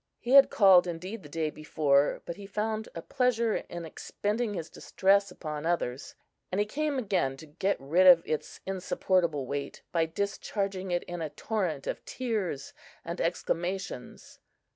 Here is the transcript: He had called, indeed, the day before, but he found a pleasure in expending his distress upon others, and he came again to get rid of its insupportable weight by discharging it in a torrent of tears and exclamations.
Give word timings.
He 0.19 0.31
had 0.31 0.49
called, 0.49 0.87
indeed, 0.87 1.21
the 1.21 1.29
day 1.29 1.51
before, 1.51 2.23
but 2.25 2.35
he 2.35 2.47
found 2.47 2.89
a 2.95 3.03
pleasure 3.03 3.57
in 3.57 3.85
expending 3.85 4.55
his 4.55 4.67
distress 4.67 5.29
upon 5.29 5.63
others, 5.63 6.15
and 6.51 6.57
he 6.59 6.65
came 6.65 6.97
again 6.97 7.37
to 7.37 7.45
get 7.45 7.79
rid 7.79 8.07
of 8.07 8.23
its 8.25 8.61
insupportable 8.65 9.45
weight 9.45 9.83
by 9.91 10.07
discharging 10.07 10.89
it 10.89 11.03
in 11.03 11.21
a 11.21 11.29
torrent 11.29 11.85
of 11.85 12.03
tears 12.03 12.73
and 13.05 13.21
exclamations. 13.21 14.39